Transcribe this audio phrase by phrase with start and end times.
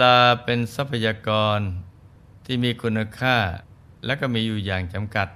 [0.00, 1.60] ลาเป็นทรัพยากร
[2.44, 3.36] ที่มีคุณค่า
[4.04, 5.28] และก็มีอยู่อย่างจำกัด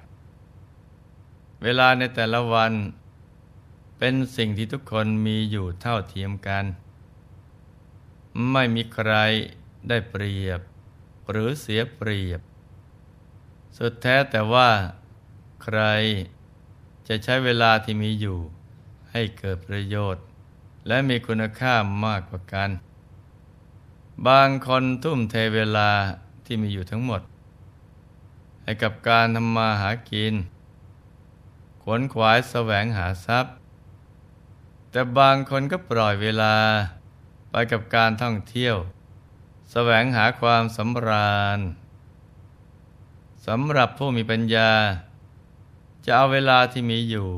[1.63, 2.73] เวลาในแต่ละวัน
[3.99, 6.65] เป็นสิ่งที่ทุกคนมีอยู่เท่าเทียมกัน
[8.53, 9.13] ไม่มีใคร
[9.89, 10.61] ได้เปรียบ
[11.31, 12.41] หรือเสียเปรียบ
[13.77, 14.71] สุดแท้แต่ว่า
[15.63, 15.81] ใคร
[17.09, 18.39] จะใช้เวลาที่มีอยู่
[19.13, 20.25] ให้เกิดประโยชน์
[20.87, 21.75] และมีคุณค่า
[22.05, 22.71] มากกว่ากัน
[24.27, 25.91] บางคนทุ่มเทเวลา
[26.45, 27.23] ที่มีอยู่ทั้งหมด
[28.63, 30.35] ให้กับการทำมาหากิน
[31.83, 33.55] ขวนขวายแสวงหาทรัพย์
[34.91, 36.57] แต่บางคนก็ปล่อยเวลา
[37.51, 38.77] ไปกับการท่องเที่ยว
[39.73, 41.61] แสวงหาความสำราญ
[43.47, 44.73] สำหรับผู้มีปัญญา
[46.05, 47.31] จะเอาเวลาที่มีอยู่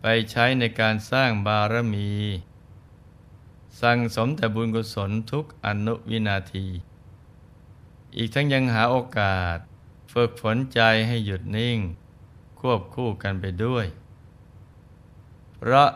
[0.00, 2.10] ไปใช้ในการสร้างบารมี
[3.80, 6.66] สั่งสมแต่บุญกุศลทุกอนุวินาที
[8.16, 9.58] อีกทั้งยังหาโอกาส
[10.12, 11.78] ฝึกฝนใจให้หยุดนิ่ง
[12.60, 13.86] ควบคู่กันไปด้วย
[15.56, 15.88] เพราะ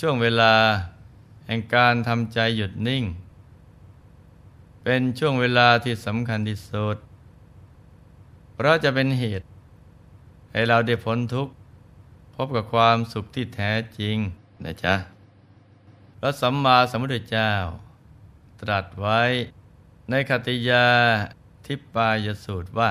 [0.00, 0.54] ช่วงเวลา
[1.46, 3.04] แห่งการทำใจหยุดนิ่ง
[4.82, 6.96] เป็นช่วงเวลาที่สำคัญที่สุด
[8.54, 9.46] เพราะจะเป็นเหตุ
[10.52, 11.52] ให้เราได้พ้นทุกข์
[12.34, 14.16] พบกับความสุขที่แท้จริง
[14.64, 14.94] นะจ๊ะ
[16.24, 17.52] พระสัมมาสัมพุทธเจ้า
[18.60, 19.20] ตรัสไว้
[20.10, 20.86] ในคติยา
[21.66, 22.90] ทิปายสูตรว่า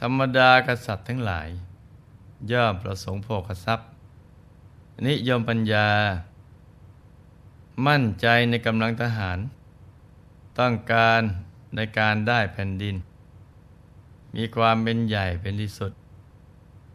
[0.00, 1.48] ธรรมดากษัตริย์ทั้งหลาย
[2.52, 3.88] ย่อมประสงค์โภคทรัพย์
[5.06, 5.88] นิยมปัญญา
[7.86, 9.38] มั่นใจในกำลังทหาร
[10.58, 11.22] ต้องการ
[11.76, 12.96] ในการได้แผ่นดิน
[14.34, 15.92] มีความเป็นใหญ่เป็นที่สุด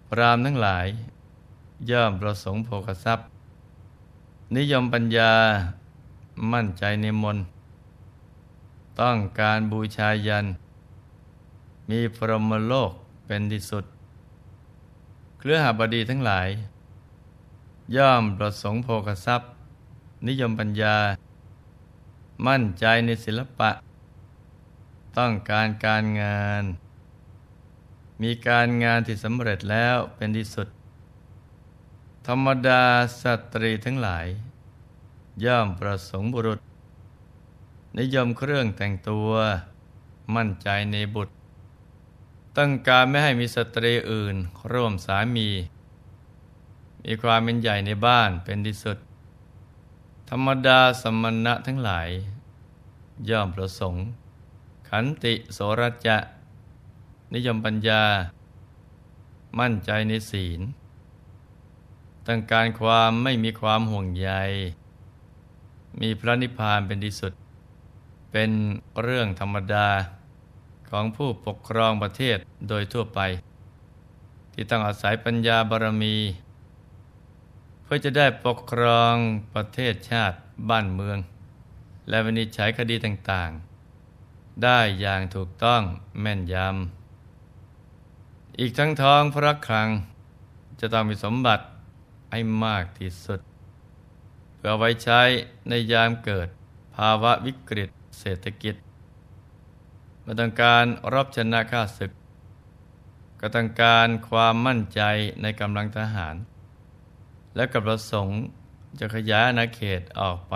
[0.09, 0.85] พรามทั้งหลาย
[1.91, 3.32] ย่อมประสงค์โภคทรัพย์
[4.57, 5.31] นิยมปัญญา
[6.51, 7.37] มั่นใจในมน
[9.01, 10.45] ต้องการบูชายัน
[11.89, 12.91] มีพรหมโลก
[13.25, 13.85] เป็นที่สุด
[15.39, 16.49] เครือหาบดีทั้งหลาย
[17.95, 19.49] ย่อมประสงค์โภคทรัพย์
[20.27, 20.97] นิยมปัญญา
[22.47, 23.69] มั่นใจในศิลปะ
[25.17, 26.63] ต้องการการงาน
[28.21, 30.67] มีการงานที่สำเร็จแล้วเป็นที่สุด
[32.29, 32.83] ธรรมดา
[33.21, 33.23] ส
[33.53, 34.25] ตรีทั้งหลาย
[35.45, 36.59] ย่อมประสงค์บุรุษ
[37.99, 39.29] นิยมเครื่องแต่งตัว
[40.35, 41.33] มั่นใจในบุตร
[42.57, 44.35] ต้องการไม่ให้มีสตรีอื่น
[44.71, 45.49] ร่วมสามี
[47.03, 48.97] มีความเป็นใหญ่ในบ้านเป็นที่สุด
[50.29, 52.09] ธรรมดาสมณะทั้งหลาย
[53.29, 54.03] ย่อมประสงค์
[54.89, 56.17] ขันติโสรจะ
[57.33, 58.03] นิยมปัญญา
[59.59, 60.61] มั่นใจในศีล
[62.27, 64.31] ต้องการความไม่มีความห่วงใย
[66.01, 67.33] มีพระนิพพานเป็นที่สุด
[68.31, 68.51] เป็น
[69.01, 69.87] เรื่องธรรมดา
[70.89, 72.37] ของผู้ปกครองประเทศ
[72.69, 73.19] โดยทั่วไป
[74.53, 76.15] ที่ต้องอาศัยปัญญาบารมี
[77.83, 79.15] เพื่อจะได้ปกครอง
[79.53, 80.37] ประเทศชาติ
[80.69, 81.17] บ้านเมือง
[82.09, 85.81] และวินิจฉัยคดีต่างๆ ได้อย่างถูกต้อง
[86.21, 89.89] แม่นยำอีกทั้งท้องพระคลัง
[90.79, 91.63] จะต้องมีสมบัติ
[92.33, 93.39] ให้มากที่สุด
[94.55, 95.21] เพื่อไว้ใช้
[95.69, 96.47] ในยามเกิด
[96.95, 97.89] ภาวะวิกฤต
[98.19, 98.75] เศรษฐกิจ
[100.23, 102.11] มาต้องการรบชนะข้าศึก
[103.39, 105.01] ก็ต้องการความมั่นใจ
[105.41, 106.35] ในกำลังทหาร
[107.55, 108.39] และกับประสงค์
[108.99, 110.55] จะขยายอาณาเขตออกไป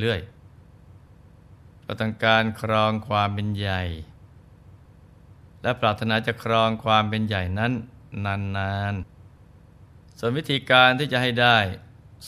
[0.00, 3.82] เรื่อยๆก็ต้องการครองความเป็นใหญ่
[5.62, 7.72] และปรารถนาจะครองความเป็นใหญ่นั้น
[8.26, 9.09] นานๆ
[10.22, 11.58] ส่วนวิธีการที่จะให้ได้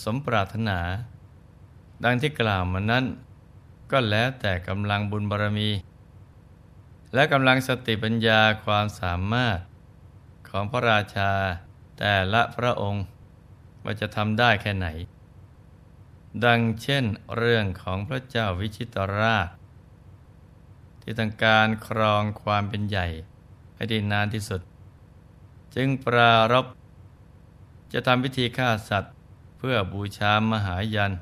[0.03, 0.79] สมปรารถนา
[2.05, 3.05] ดังที่กล่าวมานั้น
[3.91, 5.71] ก็แล้วแต่กำลังบุญบารมี
[7.15, 9.59] และกำลังสติปัญญาความสามารถ
[10.49, 11.33] ของพระราชา
[11.99, 13.05] แต่ละพระองค์
[13.85, 14.89] ว่าจะทำได้แค่ไหน
[16.45, 17.05] ดังเช่น
[17.37, 19.49] เรื่องของพระเจ้าวิชิตราช
[21.03, 23.07] ที่ต้องการครองความเป็นใหญ่
[23.75, 24.61] ให้ได้นานที่สุด
[25.75, 26.67] จึงปรารบ
[27.93, 29.13] จะทำพิธีฆ่าสัตว์
[29.59, 31.13] เพื่อบูชามหายัน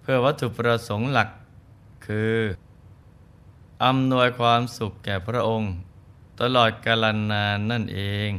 [0.00, 1.28] เพื่อวัตถุประสงค์หลัก
[2.06, 2.36] คือ
[3.84, 5.72] อำนวยความสุขแก่พระองค์
[6.40, 8.30] ตลอดกาลนานนั่นเอง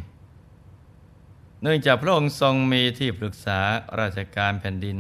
[1.62, 3.60] เนื่องจากพระองค์ทรงมีที่ปรึกษา
[4.00, 4.98] ราชการแผ่นดิน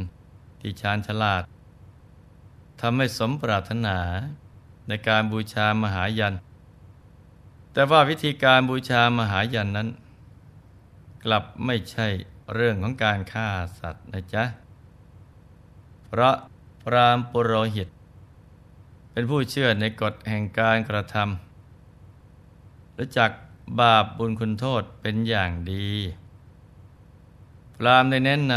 [0.59, 1.43] ที่ชาญฉลาด
[2.81, 3.97] ทำให้สมปรารถนา
[4.87, 6.33] ในการบูชามหายัน
[7.73, 9.89] แต่ว่าวิธีการบูชามหายันนั้น
[11.23, 12.07] กลับไม่ใช่
[12.53, 13.47] เรื่องของการฆ่า
[13.79, 14.43] สัตว์นะจ๊ะ
[16.05, 16.35] เพราะ
[16.83, 17.89] พรามปุโรหิต
[19.11, 23.31] เป็นผู้เชื่อในกฎแห่งการกระทำและจัก
[23.79, 25.89] บาปบุญคุณโทษเป็นอย่างดี
[27.75, 28.53] พรามได้แนะน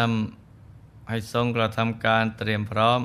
[0.52, 3.00] ำให้ทรงกระทำการเตรียมพร้อม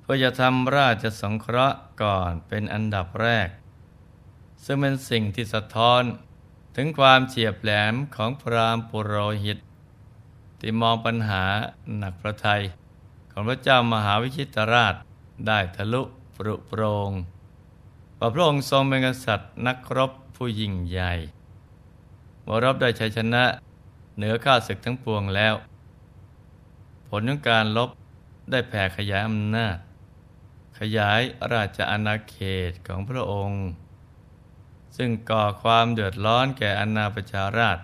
[0.00, 3.48] เพื่อจะทำราชสงเคราะห์ก่อนเป็นอันดับแรก
[4.64, 6.02] ซึ่งเป็นสิ่งที่สะท้อน
[6.76, 9.14] ถึงความเฉียบแหลมของพรามปุโร
[9.44, 9.58] หิต
[10.60, 11.44] ที่มองปัญหา
[11.98, 12.62] หนักพระทัย
[13.30, 14.94] ของพระเจ้ามหาวิชิตราช
[15.46, 16.02] ได้ทะลุ
[16.36, 17.10] ปรุโปรง
[18.18, 21.12] ว่าพระองค์ทรงเป็นกษัตริย์นักรบผู้ยิ่งใหญ่
[22.46, 23.44] มรบได้ชัยชนะ
[24.16, 25.54] เหนือข้าศึกทั้งปวงแล้ว
[27.08, 27.90] ผลของการลบ
[28.50, 29.76] ได้แผ่ขยายอำนาจ
[30.78, 31.20] ขยาย
[31.52, 32.36] ราชอาณาเข
[32.70, 33.62] ตของพระองค์
[34.96, 37.78] ซึ่งก่อความเดือดร้อนแก่อาณาประชาราช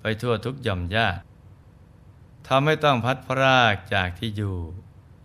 [0.00, 1.08] ไปทั่วทุกย่อมย่า
[2.48, 4.56] ทำให้ต้องพัดพรากจากที่อยู่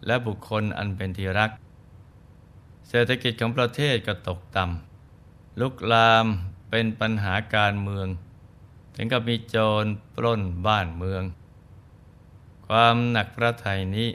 [0.05, 1.51] และบุคคลอันเป็นที่รัก
[2.89, 6.25] เศรษฐกิจของประเทศก็ตกต่ำลุกลาม
[6.69, 8.07] เป็นปัญหาการเมือง
[8.95, 9.85] ถึงกับมีโจร
[10.15, 11.23] ปล้นบ้านเมือง
[12.67, 14.09] ความหนักพระทัยนี้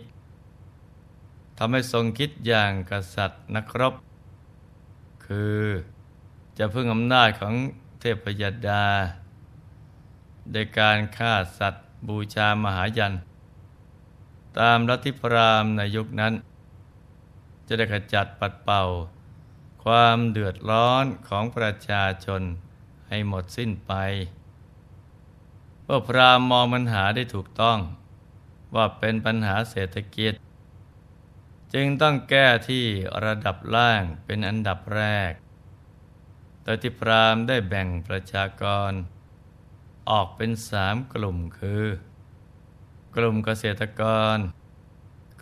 [1.59, 3.95] ทำให้ทรงคิดอย่างกษัตริย์นักรบ
[5.27, 5.63] คือ
[6.59, 7.55] จะพึ่งอำนาจของ
[8.01, 8.85] เทพยดา
[10.53, 13.15] โดยการฆ่าสัตว์บูชามหายัน
[14.59, 16.33] ตามรัฐิพรามในยุคนั้น
[17.67, 18.83] จะได้ขจัดปัดเป่า
[19.85, 22.43] ความเดือดร้อนของประชาชน
[23.09, 23.93] ให้หมดสิ้นไป
[25.85, 27.79] เมื่อพรามมองปัญหาได้ถูกต้อง
[28.75, 30.33] ว่าเป็นปัญหาเศรษฐกิจ
[31.75, 32.85] จึงต้องแก้ที่
[33.25, 35.33] ระดับล่างเป็นอันดับแรก
[36.67, 38.93] โดยที่พรามได้แบ่งประชากร
[40.11, 41.85] ออกเป็นสามกลุ่มคือ
[43.17, 44.03] กลุ่มเกษตรก
[44.37, 44.39] ร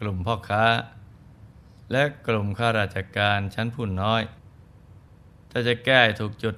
[0.01, 0.67] กลุ่มพ่อค้า
[1.93, 4.23] และกลุ่มข้าราชการชั้นผู้น้อย
[5.51, 6.55] ถ้าจะแก้ถูกจุด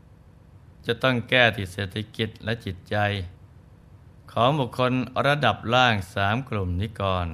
[0.87, 2.97] จะต้องแก้ที่เศรษฐกิจและจิตใจ
[4.33, 4.93] ของบุคคล
[5.27, 7.29] ระดับล่างสามกลุ่มนี้ก่อน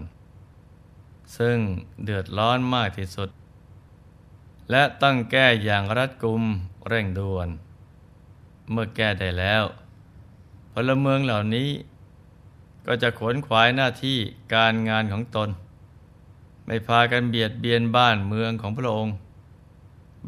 [1.39, 1.57] ซึ่ง
[2.05, 3.29] เดือดร้อนมากที่สุด
[4.73, 6.43] และต้องแก้อย่างรัดกุม
[6.89, 7.49] เร่งด่วน
[8.71, 9.65] เมื่อแก้ได้แล้ว
[10.73, 11.71] พลเมืองเหล่านี้
[12.87, 14.19] ก็จะขวนขวายหน้าที่
[14.55, 15.49] การงานของตน
[16.67, 19.15] ไม่พากันเบียดเบียนบ้านเมืองของพระองค์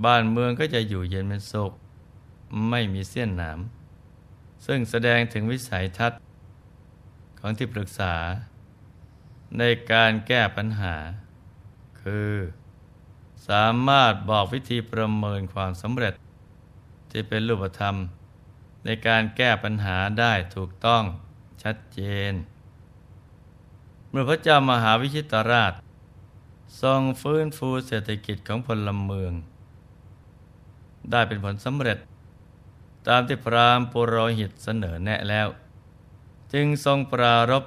[0.04, 1.72] บ้านเมืองก็จะอยู่เย็นเป็นสุข
[2.70, 3.58] ไม่มีเสี้ยนหนาม
[4.66, 6.18] ซึ่งแสดงถึงวิสัยทัศน์
[7.38, 8.14] ของที่ปรึกษา
[9.58, 9.62] ใน
[9.92, 10.94] การแก้ปัญหา
[12.00, 12.30] คือ
[13.48, 16.14] สามารถบอกวิธีประเมินความสำเร็จ
[17.10, 17.96] ที่เป็นรูปธรรม
[18.84, 21.02] ในการแก้ปัญหาได้ถูกต้อง
[21.62, 22.32] ชัดเจน
[24.10, 25.72] เมื่อพระเจ้ามหาวิชิตราช
[26.82, 29.32] ทรงฟื้นฟูเศรษฐกิจของพลเมือง
[31.10, 31.98] ได้เป็นผลสำเร็จ
[33.08, 35.48] ตามที่พรามปุโรหิตเสนอแนะแล้ว
[36.52, 37.64] จึงทรงปรารบ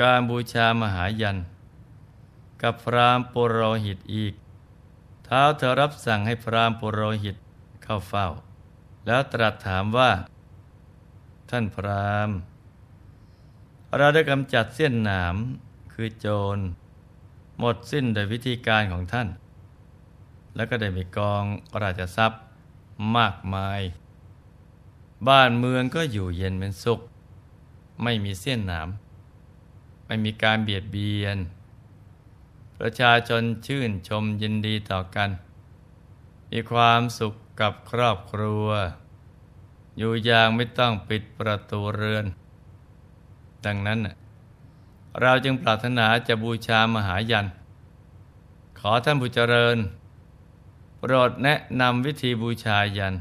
[0.00, 1.38] การบูชามหายัน
[2.62, 4.32] กับพรามปุโรหิตอีก
[5.34, 7.36] ท้าเธอรับสั่งให้พรามปุโรหิต
[7.82, 8.26] เข้าเฝ้า
[9.06, 10.10] แล้วตรัสถามว่า
[11.50, 12.30] ท่านพราม
[13.96, 15.36] เราได้กำจัดเส้นหนาม
[15.92, 16.58] คือโจร
[17.58, 19.28] หมดสิ้นโดยวิธีการของท่าน
[20.56, 21.44] แล้วก็ได้มีกอง
[21.82, 22.40] ราชทรัพย์
[23.16, 23.80] มากมาย
[25.28, 27.00] บ้านเมืองก็อยู่เย็นเป็นสุข
[28.02, 28.88] ไม่มีเส้นหนาม
[30.06, 31.38] ไม่มีการเบียดเบียน
[32.84, 35.30] ประชาชนชื่นชมยินดีต่อกัน
[36.50, 38.66] มีความสุขกับครอบครัว
[39.98, 42.26] อยู่อย่างไม่ต้องปิดประตูเรือน
[43.64, 43.98] ดังนั้น
[45.20, 47.46] เราจึงปรารถนาจะบูชามหายัน
[48.78, 49.78] ขอท่านผู้เจริญ
[50.98, 53.14] โปรดแนะนำวิธีบูชายัน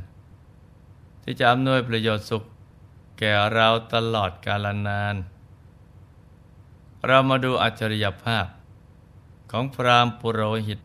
[1.23, 2.43] ที่จะอำนวยประโยชน์สุข
[3.19, 5.15] แก่เราตลอดกาลนาน
[7.07, 8.47] เรามาดูอัจฉริยภาพ
[9.51, 10.79] ของพรามปุโรหิต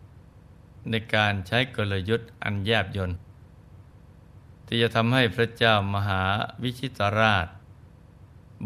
[0.91, 3.19] ในการใช้กลยุทธ์อันแยบยนต์
[4.67, 6.23] ที่จะทำให้พระเจ้ามหา
[6.63, 7.47] วิชิตราช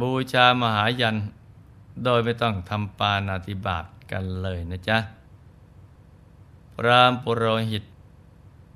[0.00, 1.16] บูชามหายัน
[2.04, 4.98] โดยไม่ต้องทำปานาติบาตกันเลยนะจ๊ะ
[6.74, 7.84] พรามปุโรหิต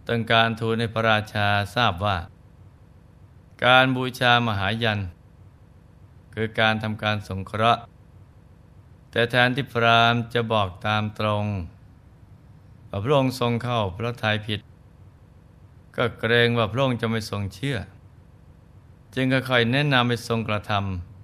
[0.09, 2.17] ต้องการทูลให้พระราชาทราบว่า
[3.65, 5.01] การบูชามหายัน
[6.35, 7.83] คือการทำการสงเคราะห์
[9.17, 11.45] แต่แทนที่พรามจะบอกตามตรง
[13.05, 14.61] พระองค์ทรงเข้าพระทัยผิด
[15.97, 17.79] ก็เกรงว่าพระองค์จะไม่ทรงเชื่อ
[19.15, 20.73] จึงค่อยแนะนำให้ทรงกระท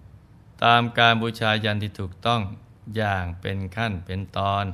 [0.07, 2.41] ำตามการบูชายันที่ถูกต้อง
[2.97, 4.65] อย่างเป็นขั้นเป็นตอน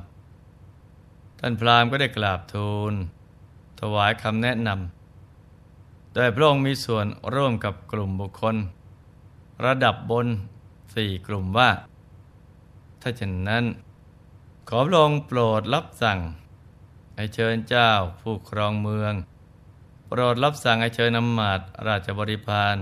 [1.39, 2.93] ท่านพราหมณ์ก็ได้กราบทูล
[3.79, 8.55] ถวายคำแนะนำ โดยพระองค์มีส่วนร่วมกับกลุ่มบุคคล
[9.65, 10.27] ระดับบน
[10.95, 11.69] สี่กลุ่มว่า
[13.07, 13.65] ถ้าเช่นนั้น
[14.69, 16.19] ขอพระองค์โปรดรับสั่ง
[17.15, 17.89] ให้เชิญเจ้า
[18.21, 19.13] ผู้ครองเมือง
[20.07, 22.75] โปรดรับสั่งให้เชิญนำมาตราชบริพาร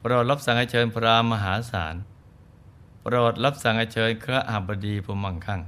[0.00, 1.94] โปรดรับสั่งให้เชิญพระมหาศาล
[3.02, 5.60] โปรดรับสั่งให้เชิญพระอาบดีผู้มั่งคั่ง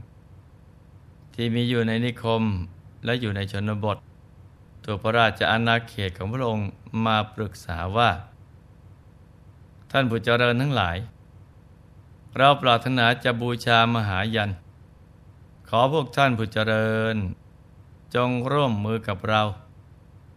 [1.35, 2.43] ที่มีอยู่ในนิคม
[3.05, 3.97] และอยู่ในชนบท
[4.85, 6.69] ตัวพระราชอาณาเขตของพระองค์
[7.05, 8.11] มาปรึกษาว่า
[9.91, 10.99] ท่านผู้เจริญทั้งหลาย
[12.37, 14.51] เราปรารถนาจะบูชามหายัน
[15.69, 17.17] ขอพวกท่านผู้เจริญ
[18.15, 19.43] จงร่วมมือกับเรา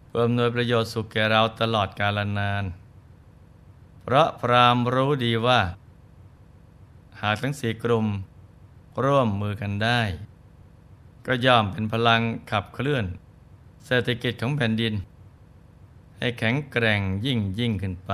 [0.08, 2.64] เพื่ออำนวยประโยชน์สุขแก่เราตลอดกาลนาน
[4.02, 5.62] เพราะพรามรู้ดีว่า
[7.22, 8.08] หากทั้งสี่กลุ่ม
[9.04, 10.02] ร่วมมือกันได้
[11.26, 12.22] ก็ย่อมเป็นพลัง
[12.52, 13.06] ขับเคลื่อน
[13.86, 14.94] เศรษฐกิจของแผ่นดิน
[16.18, 18.14] ให้แข็งแกร่งยิ่งยิ่งขึ้นไป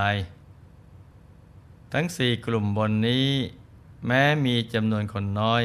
[1.93, 3.27] ทั้งสี่กลุ่มบนนี้
[4.05, 5.63] แม้มีจำนวนคนน้อย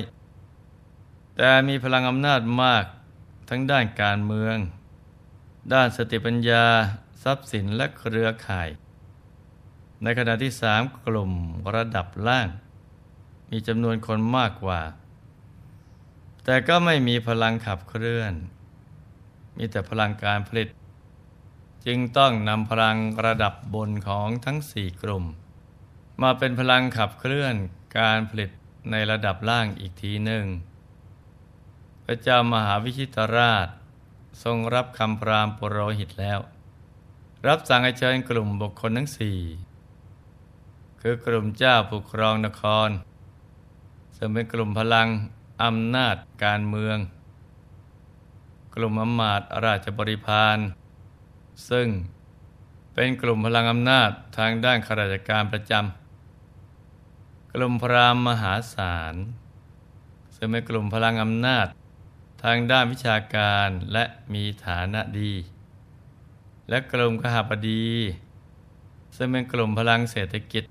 [1.36, 2.84] แต่มีพลังอำนาจมาก
[3.48, 4.56] ทั้งด้านการเมือง
[5.72, 6.64] ด้านสติปัญญา
[7.22, 8.68] ทรัพย์สินและเครือข่าย
[10.02, 11.32] ในขณะที่สามกลุ่ม
[11.74, 12.48] ระดับล่าง
[13.50, 14.80] มีจำนวนคนมากกว่า
[16.44, 18.34] แต่ก็ไม่มีพลังขับเคลื่อน
[19.56, 20.68] มีแต่พลังการผลิต
[21.86, 25.24] จึงต้องนำพลังระดับบนของทั้งสี่กลุ่ม
[26.22, 27.56] มาเป็นพลังขับเคลื่อน
[27.98, 28.50] การผลิต
[28.90, 30.44] ในระดับล่างอีกทีหนึ่ง
[32.04, 33.68] พระเจ้ามหาวิชิตราช
[34.42, 36.38] ทรงรับคำพรามปุโรหิตแล้ว
[37.46, 39.38] รับสั่งให้เชิญกลุ่มบุคคลทั้งสี่
[41.00, 42.90] คือกลุ่มเจ้าผู้ครองนคร
[44.16, 45.08] ซึ่งเป็นกลุ่มพลัง
[45.62, 46.98] อำนาจการเมือง
[48.74, 50.58] กลุ่มอำมาตย์ราชบริพาร
[51.70, 51.88] ซึ่ง
[52.94, 56.03] เป็นกลุ่มพลังอำนาจทางด้านข้าราชการประจำ
[57.56, 59.14] กลุ่มพรามมหาศาล
[60.36, 61.66] ซึ่งเป็นกลุ่มพลังอำนาจ
[62.42, 65.32] ทางด้านวิชาการและมีฐานะดี
[66.68, 67.86] และกลุ่มขหบดี
[69.16, 70.64] ซึ่งเป็นกลุ่มพลังเศรษฐกิจ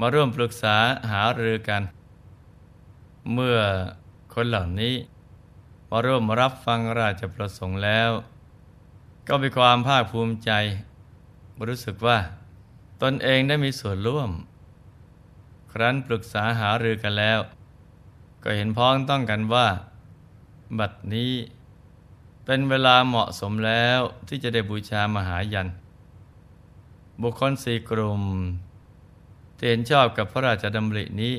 [0.00, 0.76] มาร่วมปรึกษา
[1.10, 1.82] หารือกัน
[3.32, 3.58] เมื่อ
[4.34, 4.94] คนเหล่านี้
[5.90, 8.10] มาร่วมรับฟังราชประสงค์แล้ว
[9.28, 10.50] ก็มีความภาคภูมิใจ
[11.68, 12.18] รู้สึกว่า
[13.02, 14.32] ตนเองได้มีส่วนร่วม
[15.74, 17.40] ครั้นปรึกษาหารือกันแล้ว
[18.42, 19.68] ก็เห็นพ้องต้องกันว่า
[20.78, 21.32] บัดนี้
[22.44, 25.68] เป็นเวลาเหมาะสมแล้วที่จะได้บูชามหายัน
[27.22, 28.22] บุคคลสี่กลุ่ม
[29.68, 31.34] เห็นชอบกับพระราชดำรินี้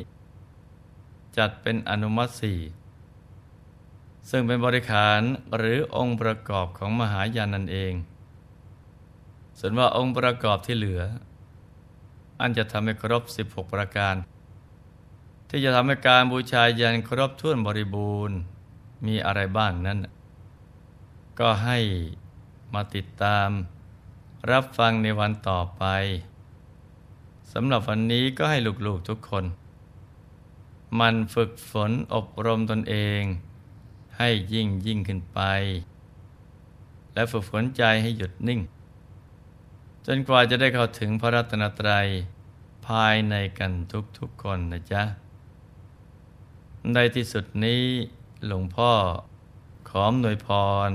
[1.38, 2.60] จัดเป็นอนุมัติสี่
[4.30, 5.22] ซึ่งเป็นบริขาร
[5.58, 7.94] หรือองค์ประกอบของมหายันนั่นเอง
[9.60, 11.02] ส่วนว่าองค์ประกอบที่เหลือ
[12.40, 14.16] อันจะทำให้ครบ 16 ประการ
[15.50, 18.38] ที่จะทำให้การบูชายันครบถ้วนบริบูรณ์
[19.06, 20.00] มีอะไรบ้างนั้น
[21.40, 21.80] ก็ให้
[22.74, 23.50] มาติดตาม
[24.52, 25.84] รับฟังในวันต่อไป
[27.54, 29.46] สำหรับวันนี้ก็ให้ลูกๆทุกคน
[31.00, 33.22] มันฝึกฝนอบรมตนเอง
[34.18, 35.40] ให้ยิ่งยิ่งขึ้นไป
[37.14, 38.60] และฝึกฝนใจให้หยุดนิ่ง
[40.06, 42.08] จนกว่าจะได้เข้าถึงพระรัตนตรัย
[42.88, 43.72] ภายในกัน
[44.18, 45.04] ทุกๆคนนะจ๊ะ
[46.94, 47.84] ในที่สุดนี้
[48.48, 48.92] หลวงพ่อ
[49.90, 50.48] ขอมหน่วยพ
[50.88, 50.90] ร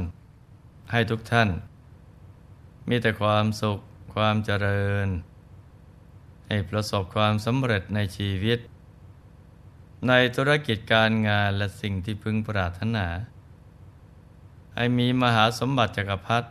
[0.93, 1.49] ให้ทุกท่าน
[2.89, 3.79] มีแต่ความสุข
[4.15, 5.09] ความเจริญ
[6.47, 8.59] ให้ประสบความสำเร็จในชีวิต
[10.09, 13.07] ในธุรกิจการงานและสิ่งที่พึงปรารถนา
[14.75, 16.49] ให้มีมหาสมบัติจักรพรรดิ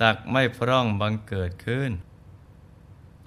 [0.00, 1.90] ตักไม่พร่องบังเกิดขึ้น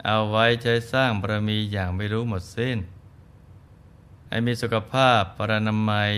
[0.06, 2.78] เอาไว้ใช้สร้างบารมีอย่างไม่รู้หมดสิ้น
[4.28, 6.14] ให้มีสุขภาพปรนามัย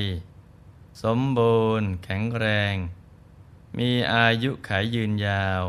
[1.03, 2.75] สมบูรณ์ แข็งแรง
[3.77, 5.63] มีอายุขายยืนยาว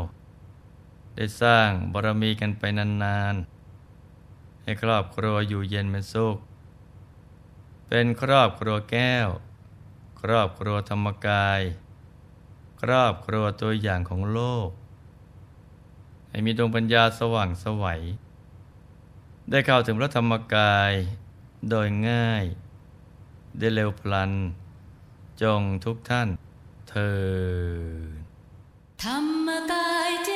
[1.15, 6.37] ได้สร้างบารมีกันไปนานๆ ให้ครอบครัวอยู่เย็นเป็นสุข
[7.87, 9.27] เป็นครอบครัวแก้ว
[10.21, 11.61] ครอบครัวธรรมกาย
[12.81, 14.69] ครอบครัวตัวอย่างของโลก
[16.29, 18.01] ให้มีดวงปัญญาสว่างสวัย
[19.49, 20.93] ได้เข้าถึงพระธรรมกาย
[21.69, 22.45] โดยง่าย
[23.57, 24.31] ได้เร็วพลัน
[25.41, 26.29] จงทุกท่าน
[26.89, 27.21] เธอ
[29.03, 30.31] ธรรมกายเจ